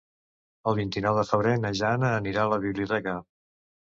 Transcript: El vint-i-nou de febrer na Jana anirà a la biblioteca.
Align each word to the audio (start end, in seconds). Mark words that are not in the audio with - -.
El 0.71 0.75
vint-i-nou 0.79 1.19
de 1.19 1.25
febrer 1.31 1.51
na 1.65 1.69
Jana 1.79 2.09
anirà 2.21 2.45
a 2.47 2.53
la 2.53 2.61
biblioteca. 2.65 3.13